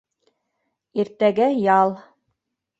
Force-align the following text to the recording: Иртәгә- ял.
Иртәгә- 1.03 1.53
ял. 1.69 1.97